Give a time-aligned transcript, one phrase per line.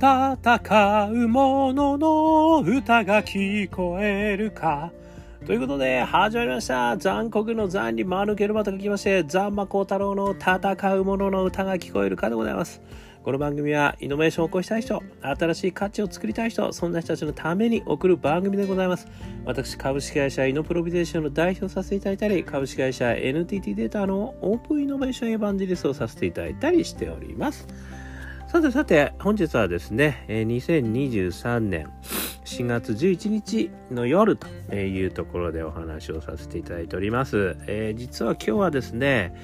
[0.00, 4.92] 戦う者のの歌が聞こえるか。
[5.44, 6.96] ということで、始まりました。
[6.96, 12.80] 残酷の残に間抜けるまと書きまして、ザンマコウタロウの戦う者の歌が聞こえるかでございます。
[13.24, 19.08] この番組はイノベーションを起こしたい人、新しい価値を作りたい人、そんな人たちのために送る番組でございます。
[19.44, 27.66] 私、株式会社イノプロビゼーションの代表させていただいたり、株式会社 NTT データのオープンイノベーションエヴァンジリストをさせていただいたりしております。
[28.48, 31.90] さてさて、本日はですね、2023年
[32.46, 37.58] 4月11日の夜というところでお話をさせていただいております。
[37.66, 39.34] えー、実は今日はですね、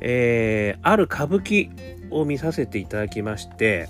[0.00, 1.70] えー、ある歌舞伎
[2.10, 3.88] を見させていただきまして、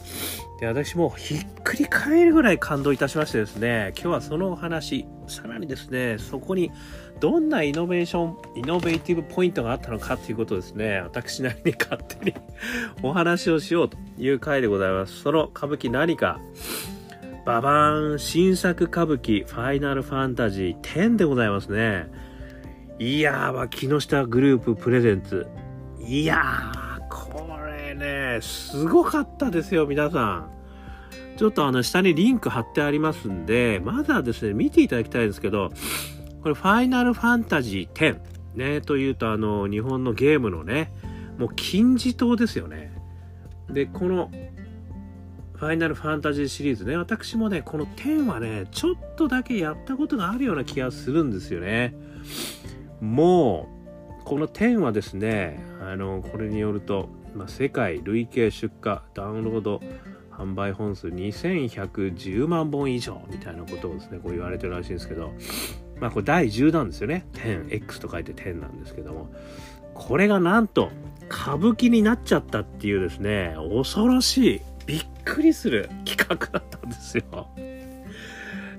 [0.61, 6.71] で私もひっくり返るぐらい感動いたしましてですね、今日はそのお話、さらにですね、そこに
[7.19, 12.35] どんなイノベーション、イノベーティブポイントがあったのかということですね、私なりに勝手に
[13.03, 15.23] お話をしようという回でございます。
[15.23, 16.41] その歌舞伎何か、
[17.47, 22.07] ババーン新作歌舞伎ファイナルファンタジー10でございますね。
[22.99, 25.47] いやー、木下グループプレゼンツ。
[26.07, 30.51] いやー、これね、すごかったですよ、皆さん。
[31.37, 35.71] ちょっとあの下にリンク貼ってありますんで、まずはですね、見ていただきたいんですけど、
[36.43, 38.21] これ、ファイナルファンタジー10。
[38.55, 40.93] ね、というと、あの、日本のゲームのね、
[41.39, 42.93] もう金字塔ですよね。
[43.71, 44.31] で、この、
[45.55, 51.95] ファイナルファンタジーシリーズね、私もね、この10はね、ちょっとだけやったことがあるような気がするんですよね。
[53.01, 53.80] もう、
[54.25, 59.81] この10はですね、あの、これによると、まあ、世界累計出荷、ダウンロード、
[60.31, 65.33] 販売本数2110万本以上みたいなことをですね、こう言われてるらしいんですけど、
[66.01, 67.27] まあこれ第10弾ですよね。
[67.35, 69.29] 10X と書いて10なんですけども。
[69.93, 70.91] これがなんと
[71.29, 77.49] 歌舞伎になっちゃったっていうですね、恐ろしい、びっくりする企画だったんですよ。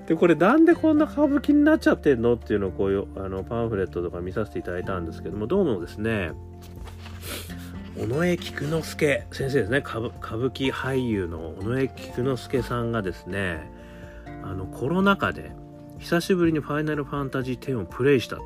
[0.06, 2.34] で、これなんでこんな歌舞伎になっちゃってんの？
[2.34, 6.32] っていうのをこういうあのパンフレットとか見させていただいたんですけども、どうもですね、
[7.98, 10.10] 尾上菊之助先生ですね歌舞
[10.48, 13.70] 伎俳優の尾上菊之助さんがですね
[14.42, 15.52] あのコロナ禍で
[15.98, 18.42] 久しぶりにファイナルファンタジー10をプレイしたと。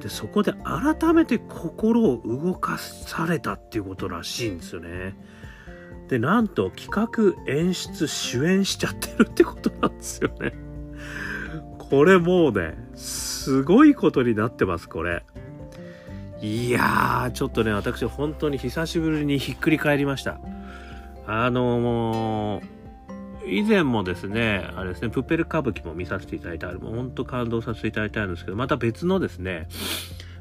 [0.00, 5.16] で、そこで改めて心を動かされたっていうことらしいんですよね。
[6.08, 10.52] で、なんと企画、演出、主演しちゃってるってことなんですよね。
[11.78, 15.24] これもうね、すごいことになってます、これ。
[16.40, 20.40] いやー、ちょっとね、私本当に久しぶりにひっくり返りました。
[21.26, 29.68] あのもう、以前もですね、あれですね、プペル歌舞伎も見させていただいて、あれも本当感動させていただいたんですけど、また別のですね、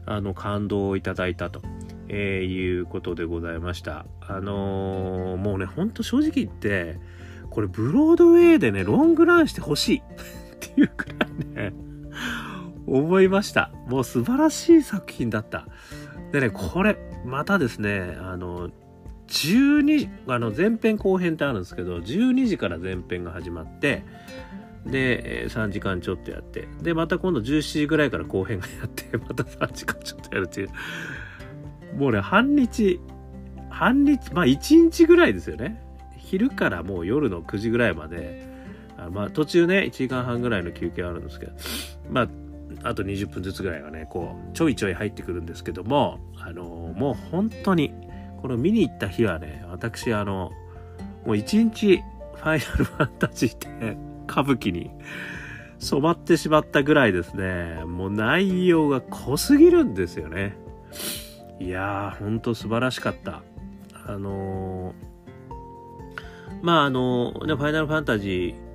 [0.05, 1.61] あの、感動をいただいたと、
[2.09, 4.05] えー、いうことでございました。
[4.21, 6.99] あのー、もうね、ほんと正直言って、
[7.49, 10.03] これブロードウェイでね、ロングランしてほしい
[10.65, 11.27] っていうくら
[11.61, 11.73] いね、
[12.85, 13.71] 思いました。
[13.87, 15.67] もう素晴らしい作品だった。
[16.31, 18.69] でね、これ、またですね、あの、
[19.27, 24.03] 12あの前編後編ってあるんですけど12時から前編が始まって
[24.85, 30.69] で3時間ちょっとやってでまた今度17時ぐらいから後編がやって また3時間ちょっとやるっていう
[31.97, 33.01] もうね半日
[33.69, 35.83] 半日まあ1日ぐらいですよね
[36.17, 38.47] 昼からもう夜の9時ぐらいまで
[38.97, 41.51] あまあ途中ね1時間半ぐらいの休憩あるんですけど
[42.09, 42.27] まあ
[42.83, 47.93] あと20分ずつぐらいがねこうちょいちょい入ってくるんですけどもあのもう本当に
[48.41, 50.51] この見に行った日はね、私、あの、
[51.25, 51.97] もう一日、
[52.35, 53.97] ファイナルファンタジーで
[54.29, 54.91] 歌舞伎に
[55.79, 60.55] 染まってしまったぐらいですね、もう内容が濃すぎるんですよね。
[61.59, 63.41] いやー、ほんと素晴らしかった。
[64.05, 65.53] あのー、
[66.61, 68.66] まああの、ね、ファイナルファンタジー、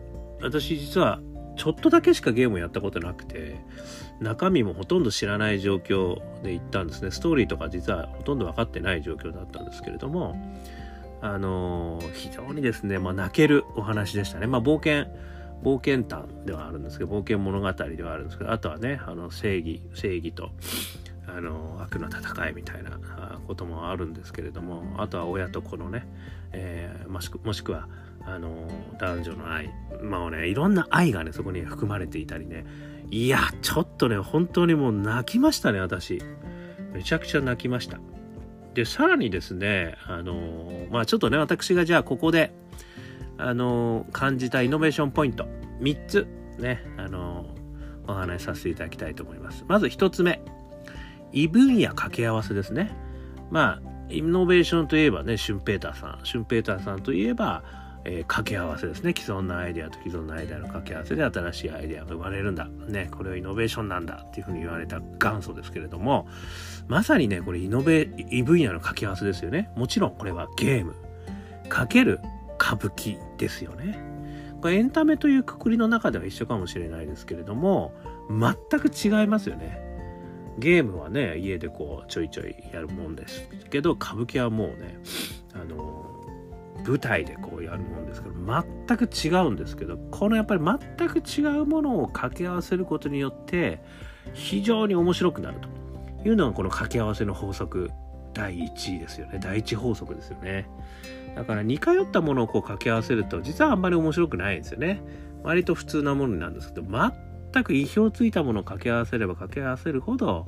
[0.42, 1.20] 私実は
[1.56, 3.56] ちょっとだけしかゲームをやったことなくて、
[4.20, 7.10] 中身もほとんど知らない状況で行ったんですね。
[7.10, 10.36] ストーリーとか実はほとんど分かってない状況だったんですけれども、
[11.20, 14.46] あの、非常にですね、まあ、泣けるお話でしたね。
[14.46, 15.12] まあ、冒険、
[15.62, 20.50] 冒険譚ではあるんですけど、冒険物語ではあるんですけど、あとはね、あの正義、正義と、
[21.26, 22.90] あの悪の戦いみたいな
[23.46, 26.06] こともあるんですけれどもあとは親と子のね、
[26.52, 27.88] えー、もしくは
[28.26, 29.70] あの男女の愛。
[30.02, 32.64] まあねいろんな愛がねそこに含まれていたりね。
[33.10, 36.22] いやちょっとね本当にもう泣きましたね私。
[36.92, 37.98] めちゃくちゃ泣きました。
[38.74, 42.54] でさらにですねあのまあちょっとね私がじゃあここで
[43.38, 45.46] あの感じたイノベーションポイント。
[45.80, 46.26] 3つ
[46.58, 47.46] ねあの
[48.06, 49.64] お話しさせていただきたいと思います。
[49.68, 50.40] まず1つ目。
[51.32, 52.94] 異分野掛け合わせですね。
[53.50, 56.20] まあイノベーションといえばねシュンペーターさん。
[56.24, 57.62] シュンペーターさんといえば
[58.04, 59.14] えー、掛け合わせですね。
[59.16, 66.26] 既存のアイデアと既存のアイデアの掛け合わせで新しいアイデアが生まれるんだ、ね、これはイノベーションなんだっていうふうに言われた元祖ですけれども
[66.88, 69.70] まさにねこれイノベ異分野の掛け合わせですよね。
[69.76, 70.94] もちろんこれはゲーム。
[71.68, 72.20] かける
[72.60, 73.98] 歌舞伎ですよね。
[74.60, 77.92] これエンタメというくくりの中では一緒かもしれないですけれども
[78.28, 79.80] 全く違いますよね。
[80.58, 84.98] ゲームはね家でこうちょいちょいやるもんですけど歌舞伎はもうね
[86.86, 93.82] 舞台でこうやるもんですけど全く違うんですけどこのやっぱり全く違うものを掛け合わせることによって
[94.32, 97.90] 非常に面白くなるというのがこの掛け合わせの法則
[98.34, 99.38] 第1位ですよね。
[99.42, 100.68] 第1法則ですよね。
[101.34, 105.02] だから似通ったものをこう掛け合わせると実はあんまり面白くないんですよね。
[105.42, 110.46] 割と普通なものなんですけど全く意表をついたものを掛け合わせれば掛け合わせるほど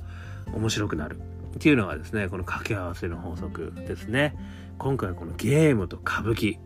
[0.52, 1.19] 面白くなる
[1.54, 4.36] っていうのがですねこの掛け合わせの法則ですね。
[4.78, 6.58] 今回このゲームと歌舞伎。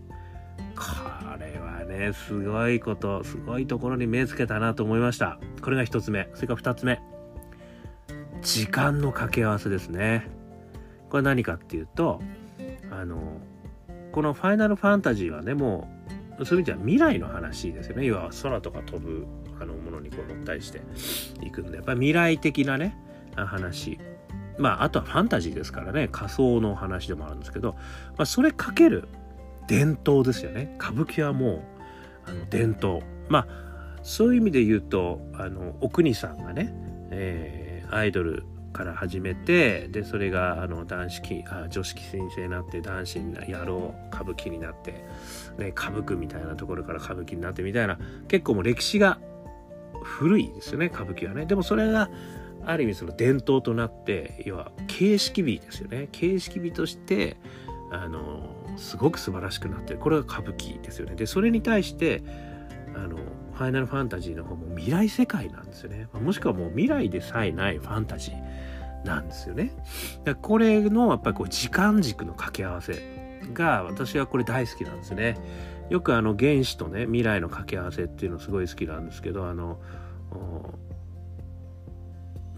[0.75, 0.84] こ
[1.38, 5.38] れはねすごいことすごいところに目つけたなと思いました。
[5.62, 6.28] これが1つ目。
[6.34, 7.00] それから2つ目。
[8.43, 10.28] 時間の掛け合わせですね。
[11.10, 12.20] これ何かっていうと
[12.90, 13.40] あの
[14.12, 15.88] この「ファイナルファンタジー」はねも
[16.38, 18.06] うそういう意味では未来の話ですよね。
[18.06, 19.26] 要は空とか飛ぶ
[19.60, 20.81] あのものにこう乗ったりして
[21.44, 22.96] いくんでやっぱり未来的なね
[23.37, 23.99] 話。
[24.58, 27.75] まああとはファンタジーですからね仮想の話でもあるんですけど、
[28.16, 29.08] まあ、それかける
[29.66, 30.75] 伝統ですよね。
[30.81, 31.62] 歌舞伎はも
[32.26, 33.02] うあの伝統。
[33.28, 33.46] まあ
[34.02, 36.72] そういう意味で言うとあのお国さんがね、
[37.10, 45.05] えー、アイドルから始めてでそれがあの男子あ女子先生になって男子にやろう歌舞伎になって、
[45.58, 49.19] ね、歌舞伎みたいなところから歌舞伎になってみたいな結構もう歴史が
[50.02, 51.46] 古いですよね歌舞伎はね。
[51.46, 52.08] でもそれが
[52.64, 56.08] ある意味その伝統となって要は形式美ですよね。
[56.12, 57.37] 形式美として
[57.90, 59.99] あのすごく素晴らしくなってる。
[59.99, 61.14] これが歌舞伎ですよね。
[61.14, 62.22] でそれに対して
[62.94, 66.08] あのファイナルファンタジーの方も未来世界なんですよね。
[66.12, 69.72] もしくはもう未来でさえないファンタジーなんですよね。
[70.25, 73.02] だこれのやっぱりこう時間軸の掛け合わせ
[73.52, 75.37] が私はこれ大好きなんですね。
[75.90, 79.78] よくあの原子とね未来の掛け合わせっていうのすごい好きなんですけどあの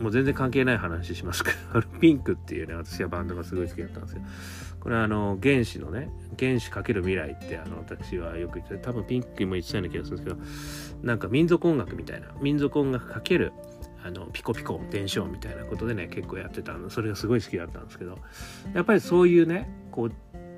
[0.00, 4.23] もう全然関係ない話しますけど、 ピンクっていうね、私はバンドがすごい好きだったんですよ。
[4.81, 13.52] これはあの、原子のね、原子かける未来ってあの、私はよく言って、多分ピンクにも言ってたような気がするんですけど、なんか民族音楽みたいな、民族音楽かける
[14.02, 18.19] あのピコピコ電子音みたいなことでね結構やってたのそれがすごい好きだったんですけど
[18.75, 20.12] やっぱりそういうねこう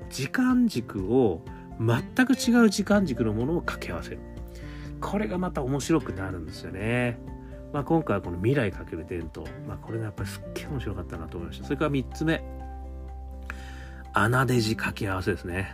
[0.09, 1.43] 時間軸を
[1.79, 4.19] 全く違う時間軸のものを掛け合わせる
[5.01, 7.19] これがまた面白くなるんですよね
[7.73, 11.65] まあ、今回はこの未来かける伝統、まあ、これがやっぱりすっげえ面白かったなと思いました。
[11.65, 12.43] それから3つ目、
[14.13, 15.73] 穴デジ掛け合わせですね。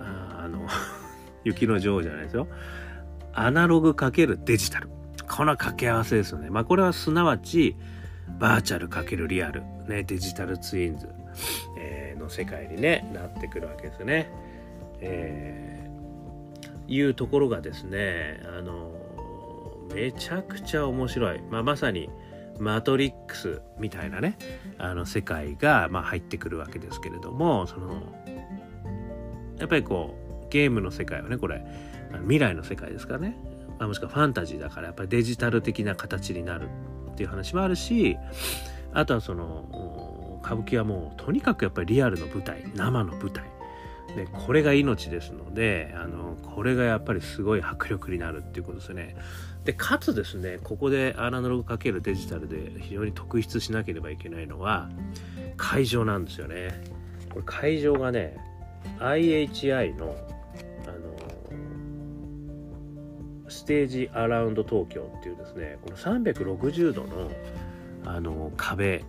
[0.00, 0.68] ああの
[1.44, 2.46] 雪の女王じゃないですよ。
[3.32, 4.90] アナログかけるデジタル。
[5.26, 6.50] この掛け合わせですよね。
[6.50, 7.74] まあ、これはすなわち、
[8.38, 11.08] バーチャルかけるリアル、ね、デジタルツインズ、
[11.78, 14.30] えー、の世界に、ね、なってくるわけですね。
[15.00, 18.92] えー、いうところがですね、あの
[19.94, 22.10] めちゃくちゃ面白い、まあ、まさに
[22.58, 24.36] マトリックスみたいなね
[24.78, 28.02] あの世界がま入ってくるわけですけれどもその
[29.58, 31.64] やっぱりこうゲームの世界はねこれ
[32.22, 33.36] 未来の世界ですからね、
[33.78, 36.68] まあ、もしくはファンタジーだからやっぱりデジタル的な形になる
[37.10, 38.16] っていう話もあるし
[38.92, 43.57] あとはその歌舞伎はもうとにかくやっぱりリアルの舞台生の舞台。
[44.16, 49.16] でこれが命ですのであのこれがやっぱりすごい迫力になるっていうことですね。
[49.64, 54.88] でかつですねここでアナログかけるデジタルで非常に特筆しなければいけないのは
[55.56, 56.82] 会場なんですよね。
[57.30, 58.36] これ会場がね
[58.98, 60.16] IHI の
[60.86, 60.98] あの
[63.50, 67.30] ステージアラウンド東京っていうですねこの360度の
[68.04, 69.04] あの壁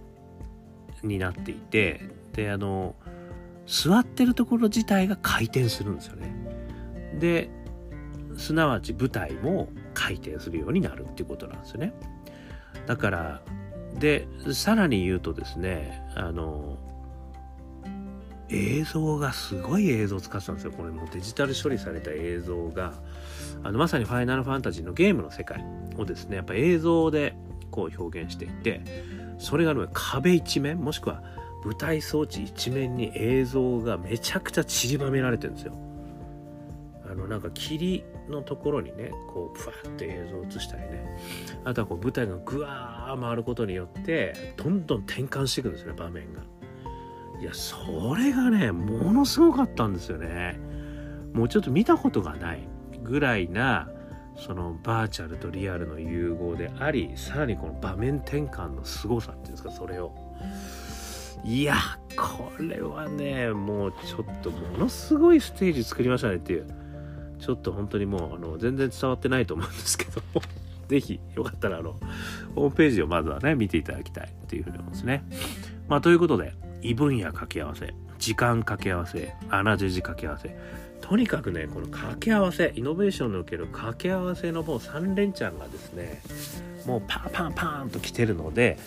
[1.03, 2.01] になっていて
[2.33, 2.95] であの
[3.69, 6.33] 座ってるところ自体が回転するんですよね。
[7.19, 7.49] で
[8.35, 11.93] すなわち舞台も回転するようになるっていうことなんですよね。
[12.87, 13.41] だから
[13.99, 16.77] でさらに言うとですねあの
[18.49, 20.71] 映像がすごい映像を使ってたんですよ。
[20.71, 22.93] これもデジタル処理された映像が。
[23.61, 25.63] あのまさに「ファイナルファンタジー」のゲームの世界
[25.97, 27.35] をですねやっぱ映像で
[27.71, 28.81] こう表現していて
[29.37, 31.21] それが、ね、壁一面もしくは
[31.63, 35.73] 舞台装置一面に映像がめちゃくちゃ散りばめられてるんですよ。
[37.09, 41.17] あのなんか霧のところにねこうふわっと映像を映したりね。
[41.65, 46.41] あとはこう舞台がぐわー回ることによってどんどん転換していくんですね場面が。
[47.41, 50.59] いやそれがねものすごかったんですよね。
[51.33, 52.67] もうちょっと見たことがない
[53.03, 53.89] ぐらいな
[54.35, 60.13] そのバーチャルとリアルの融合でありさらにこの場面転換の凄さっていうんですかそれを。
[61.43, 61.75] いや
[62.17, 66.79] これはねもうちょっとものすごいステージ作りましたねっていう。
[67.39, 70.41] ちょっと本当にもうあの全然伝わってないと思うんですけども。
[70.89, 71.99] ぜひよかったらあの
[72.55, 75.23] ホームページをまずはね見ていただきたいというふうに思いますね。
[75.87, 80.57] まあということで異分野掛け合わせ時間掛け合わせ穴ジェジ掛け合わせ。
[80.99, 86.21] とにかくねこの掛け合わせイノベーションにおける掛け合わせのもう3連チャンがですね
[86.87, 88.79] もうパンパンパンと来てるので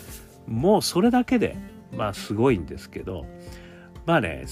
[0.49, 1.56] もうそれだけで
[1.96, 3.26] まあすごいんですけど
[4.06, 4.44] まあね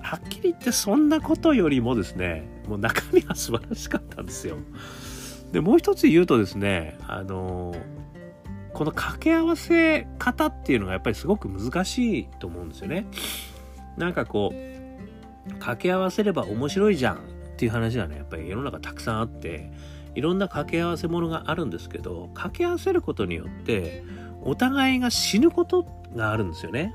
[0.00, 4.58] はっきり言ってそんなことよりもですねもう中身は素晴らしかったんですよ。
[5.52, 7.74] でもう一つ言うとですねあの
[8.74, 13.06] この掛け合わせ方っていうのがやっぱりすごく難しいと思うんですよね。
[13.96, 17.18] なんかこう掛け合わせれば面白いじゃんっ
[17.56, 19.70] ていう話はねやっぱり世の中たくさんあって
[20.14, 24.04] いろんな掛け合わせものがあるんですけど掛け合わせることによって
[24.42, 26.94] お互いが死ぬことがあるんですよね。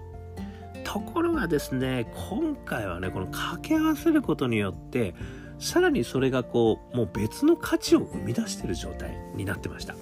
[0.83, 5.13] ところがですね今回はねこの掛け合わせることによって
[5.59, 9.95] さらにそれがこうもう別の価値を生み出してる状態になってました。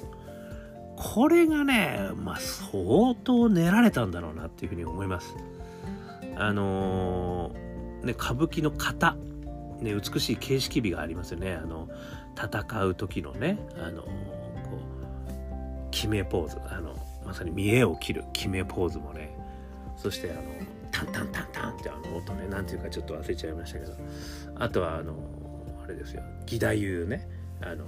[0.95, 5.35] これがねまあ相当練られたんだろうなっていうふうに思います。
[6.35, 7.67] あのー
[8.03, 9.15] ね、歌舞伎の型、
[9.81, 11.87] ね、美しい形式美がありますよねあの
[12.35, 16.95] 戦う時のねあのこう決めポーズあの
[17.27, 19.37] まさに見栄を切る決めポーズもね。
[19.97, 20.41] そしてあの
[20.91, 23.93] タンタンタンタンってあの音ねなんていうかちょっと忘れちゃいましたけど。
[24.55, 25.13] あとはあの
[25.83, 26.23] あれですよ。
[26.43, 27.27] 義太夫ね。
[27.61, 27.83] あの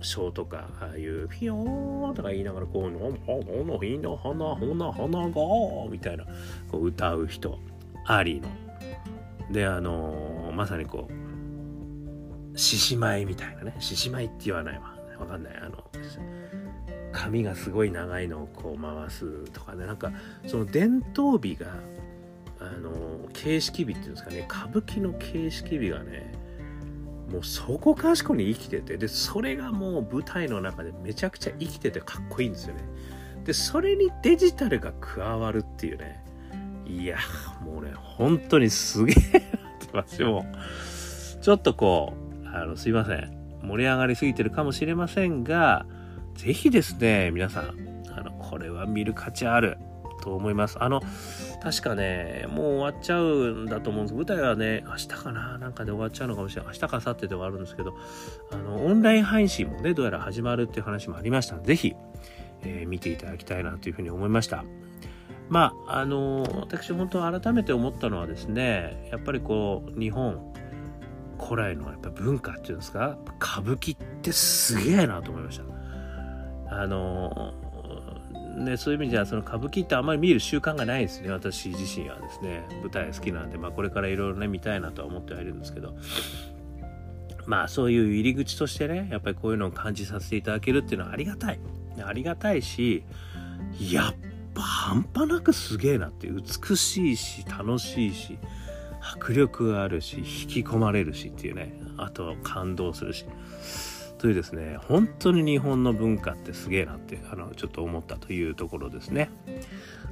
[0.00, 5.30] 章とかああいうフィヨーンとか言いながらこう「のののいの花ほな花が」
[5.90, 6.24] みたいな
[6.70, 7.58] こう歌う人
[8.06, 8.48] アリーの。
[9.52, 13.76] であのまさにこう獅子舞みたいなね。
[13.78, 14.96] 獅子舞って言わないわ。
[15.20, 15.56] わかんない。
[15.56, 15.84] あの
[17.12, 19.86] 髪がすごい長いのをこう回すとかね。
[19.86, 20.12] なんか
[20.46, 21.66] その伝統美が
[22.60, 24.46] あの形式美っていうんですかね。
[24.48, 26.32] 歌舞伎の形式美がね
[27.30, 32.82] もうそこかしこに生きててでそれがもう舞台の中でめちゃくちゃ生きててかっこいいんですよね。
[33.44, 36.24] でそれにデジタルが加わるっていうね。
[36.86, 37.18] いや
[37.64, 39.42] もうね本当にすげえなっ
[39.78, 40.44] てますよ。
[41.40, 42.14] ちょっとこ
[42.44, 43.40] うあのすいません。
[43.62, 45.86] 盛り上がりすぎてるかもしれませんが
[46.40, 49.76] 是非ですね皆さんあのこれは見る価値ある
[50.22, 50.76] と思います。
[50.80, 51.02] あの
[51.62, 54.14] 確かねもう終わっちゃうんだと思うんです。
[54.14, 56.72] 舞台はね明日かななんかで終わっちゃうのかもしれない。
[56.72, 57.94] 明日か明後日で終わるんですけど
[58.52, 61.96] あのオンライン配信もねどうやら始まるっていう話もありましたので是非、
[62.62, 64.64] えー、見ていただきたいなというふうに思いました。
[65.50, 70.54] まああの私本当改めて思ったのはですねやっぱりこう日本
[71.38, 75.79] 古来のやっぱ文化っていうんですか歌舞伎ってすげえなと思いました。
[76.70, 77.52] あの
[78.56, 82.62] ね、そういう意味じゃその歌舞伎ってあんまり見る習慣がないですね私自身はですね。
[82.82, 85.94] 舞台好きなんで、まあ、これからいろいろね見たいなとは思ってはいるんですけど。
[87.46, 91.60] まあそういう入り口としてねやっぱりこういうのを感じさせていただけるっていうのはありがたい。
[92.04, 93.04] ありがたいし
[93.90, 94.14] やっ
[94.54, 98.38] ぱ半端なくすげえなって美しいし楽しいし
[99.00, 101.80] 迫力があるし引き込まれるしっていうね。
[101.96, 103.26] あとは感動するし。
[104.20, 109.30] というですね本当に日本の文化ってすげえなってあのちょっと思ったというところですね。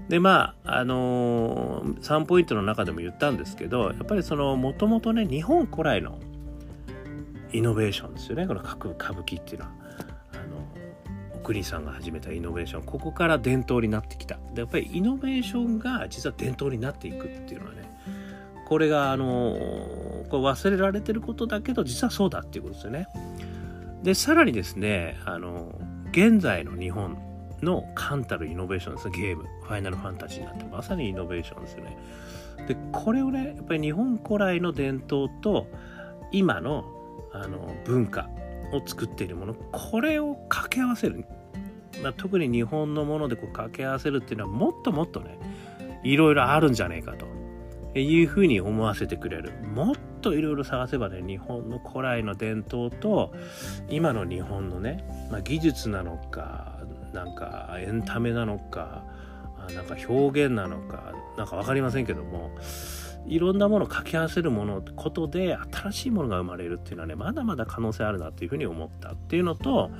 [0.09, 6.19] でまああのー、3ポイントの中でも言ったんですけどやっぱりそのもともとね日本古来の
[7.53, 8.47] イノベーションですよね。
[8.47, 9.73] この各歌舞伎っていうのは。
[10.33, 12.85] あのお国さんが始めたイノベーション。
[12.85, 14.39] ここから伝統になってきた。
[14.55, 17.83] でやっぱりイノベーションが実は伝統になっていくっていうのはね
[18.67, 19.25] これがあの
[20.31, 23.07] これ忘れられてることだけど実はそうだっていうことですよね。
[24.03, 25.73] でさらにですねあの
[26.11, 27.19] 現在の日本
[27.63, 31.97] の冠たるイノベーションですゲームファイナルファンタジーなんてまさにイノベーションですよね。
[32.67, 35.67] でこれをねやっぱり日本古来の伝統と
[36.33, 36.85] 今の
[37.33, 38.29] あの文化
[38.73, 41.25] を作っているものこれを掛け合わせる。
[42.03, 45.37] まあ、特に日本のものでこう掛け合わせるっていうのはもっともっとね
[46.05, 49.53] いろいろあるんじゃねえかというふうに思わせてくれる。
[49.75, 53.33] もっといろいろ探せばね日本の古来の伝統と
[53.89, 56.79] 今の日本のね、まあ、技術なのか
[57.13, 59.05] なんかエンタメなのか
[59.75, 62.51] なんか表現なのかなんか分かりませんけども
[63.27, 69.91] いろんなものを掛け合わせるものことで新しいものが生まれるっていうのはねまだまだ可能性あるなっていうふうに思ったっていうのと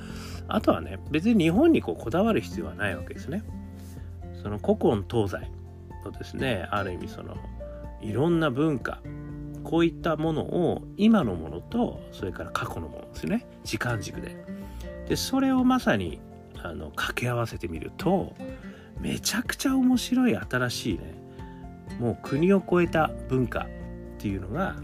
[0.47, 3.43] あとはね別に日本にこうこだわる必要はないわけですね。
[4.41, 5.51] その古今東西
[6.05, 7.35] のですねある意味その
[8.01, 8.99] いろんな文化
[9.69, 13.45] こういったものを今のものとそれから過去のものですよね。
[13.63, 14.35] 時間軸で。
[15.07, 16.19] でそれをまさに
[16.55, 18.33] あの掛け合わせてみると
[18.99, 21.13] めちゃくちゃ面白い新しいね
[21.99, 23.65] もう国を超えた文化っ
[24.17, 24.75] ていうのが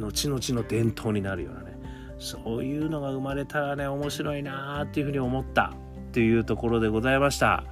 [0.00, 1.78] 後々の伝統になるようなね
[2.18, 5.72] そういうのが生まれたらね面白いなーっていうふうに思った
[6.08, 7.62] っていうところでございました。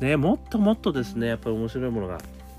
[0.00, 2.18] ねもっともっとですねやっぱり面白いものが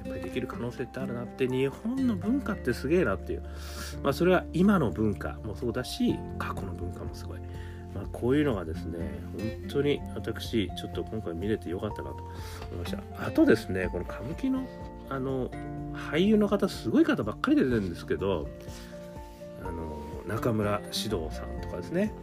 [0.10, 3.44] ぱりできる可能性ってあるなって日本の文化ってすげえなっていう。
[4.04, 7.40] まあそれは今の文化もそうだし過去の文化もすごい。
[7.94, 9.00] まあ、こういうのがですね
[9.38, 12.26] 本当に私ちょっと今回見れてよかったなと思
[12.74, 13.00] いました。
[13.26, 14.62] あとですねこの歌舞伎の
[15.10, 15.50] あの
[15.94, 18.48] 俳優の方すごい方ばっかり出てるんですけど
[19.64, 22.14] あの中村獅童さんとかですね、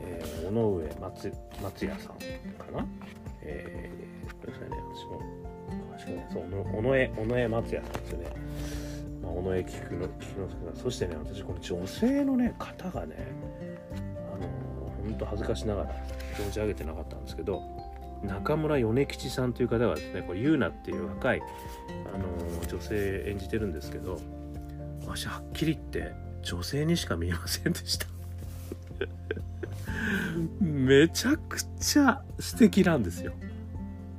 [0.00, 1.32] えー、尾上松
[1.62, 2.84] 松也さんかな、
[3.42, 5.81] えー、ごめんなさいね私も。
[6.04, 8.30] 確かにそう尾上尾上松也さんですよね、
[9.22, 10.82] ま、尾上菊之助さん。
[10.82, 13.16] そしてね私この女性のね方がね
[14.34, 14.48] あの
[15.04, 15.90] 本当恥ずかしながら
[16.36, 17.62] 存じ上げてなかったんですけど
[18.24, 21.42] 中村米吉さんという方がですねこれユーナっていう若い、
[22.14, 24.20] あの女性演じてるんですけど
[25.04, 28.06] 私はっきり言って女性にしか見えませんでした。
[30.60, 33.32] めちゃくちゃ素敵なんですよ。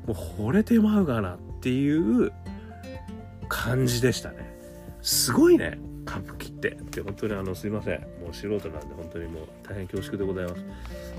[0.05, 1.35] もう惚れてまうがな。
[1.35, 2.33] っていう
[3.47, 4.53] 感じでしたね。
[5.01, 6.71] すごいね歌舞伎って。
[6.71, 8.01] って本当にあのすいません。
[8.21, 10.65] もう素人なんで本当にもう大変恐縮でございます。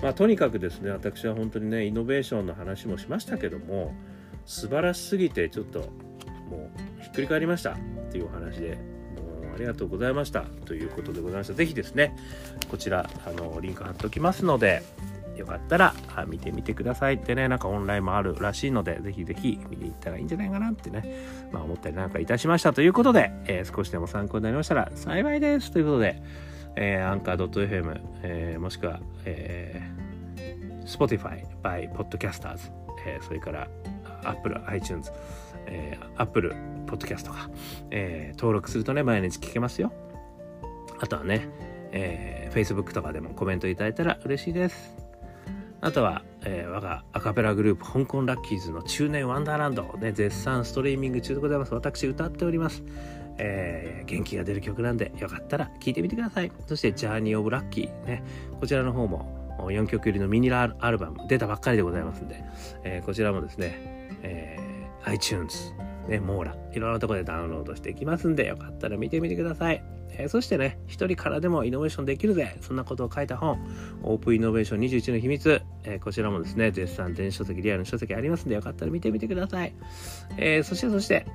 [0.03, 3.95] まあとにかくですね私は本当にねイノベーションの話もしましたけども
[4.45, 5.81] 素晴らしすぎてちょっと
[6.51, 7.73] もうひっくり返りました。
[7.73, 7.77] っ
[8.13, 10.43] ていうお話でもうありがとうございました。
[10.67, 11.55] ということでございました。
[11.55, 12.15] 是非ですね
[12.71, 14.83] こちらあのリンク貼っておきますので
[15.37, 15.95] よかったら
[16.27, 21.05] 見てみてくださいってね、なんかオンラインもあるらしいので、ぜひぜひ見に行ったらいいんじゃないかなってね、
[21.53, 26.23] まあ思ったりなんかいたしましたということで、えー、少しでも参考になりましたら幸いですということで、
[26.77, 32.71] え、アンカー .fm、えー、もしくは、えー、Spotify by Podcasters、
[33.07, 33.69] えー、それから
[34.25, 35.13] Apple iTunes、
[35.67, 36.55] えー、Apple
[36.87, 37.51] Podcast か、
[37.91, 39.93] えー、登録するとね、毎日聞けますよ。
[41.01, 41.49] あとはね、
[41.93, 45.04] えー、Facebook とかでもコメントいただいたら嬉しいです。
[45.85, 51.75] あとは、えー、我がアカペラグループ香港ラッキーズの中年ワンダーランドで絶賛ストリーミング中でございます。
[51.75, 52.83] 私歌っております。
[53.37, 56.51] えー、元気が出る曲なんでよかったら聴いてみてください。
[56.67, 58.25] そしてジャーニーオブラッキーね、
[58.61, 62.43] こちらの方も4曲入りのミニラアルバム出たばっかりでございますんで、
[62.83, 65.75] えー、こちらもですね、えー、iTunes、
[66.09, 69.83] ね、モーラ、いろんなとこでダウンロードしていきますんで、よかったら見てみてください。
[70.17, 72.57] えー、そしてね、一人からでもイノベーションできるぜ。
[72.61, 73.59] そんなことを書いた本、
[74.03, 75.63] オープンイノベーション21の秘密。
[75.85, 79.75] えー、こちらもですね、絶賛電子書籍、リアルの書籍ありますんで、よかったら見てみてください。
[80.37, 81.27] えー、そしてそして、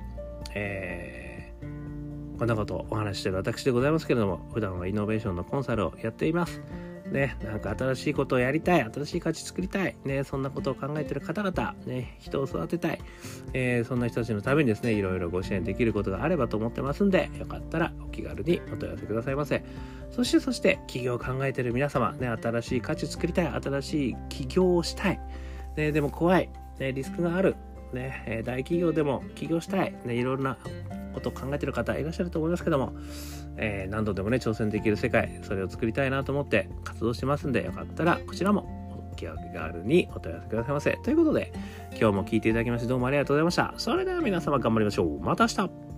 [0.54, 1.52] え、
[2.38, 6.62] こんなことをお話ししてる私でございますけれども、普段はイノベーションのコンサルをやっています。
[7.10, 13.00] ね、なんか新しいことをやりたい、新しい価値作りたい、ね、そんなことを考えてる方々、ね、人を育てたい、
[13.52, 19.64] えー、そんな人たちのためにですね、いろいろご支援できることがあればと思ってますんで、よかったらお気軽にお問い合わせくださいませ。
[20.10, 25.20] そして、そして、企業を考えてる皆様、ね、新しい価値作りたい、新しい起業をしたい、
[25.76, 27.56] ね、でも怖い、ね、リスクがある、
[27.92, 30.58] ね、大企業でも起業したい、ね、いろんな
[31.12, 32.92] ことを考えてる方いらっしゃると思いますけども、
[33.56, 40.98] えー、何度でもね、挑戦できる世界、それを作りたいなと思って活動してますんで、よかったらこちらもお気軽にお問い合わせくださいませ。
[41.02, 41.52] ということで、
[41.90, 43.74] 今日も聴いていただきましてどうもありがとうございました。
[43.76, 45.20] それでは皆様頑張りましょう。
[45.20, 45.89] また明日